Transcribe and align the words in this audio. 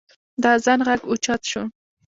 د 0.41 0.43
اذان 0.55 0.79
غږ 0.87 0.99
اوچت 1.09 1.41
شو. 1.51 1.63